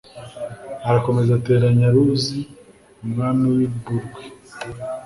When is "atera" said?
1.39-1.65